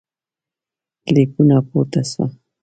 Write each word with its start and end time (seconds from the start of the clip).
کلیپونه 1.03 1.55
پورته 1.69 2.01
سوه 2.11 2.25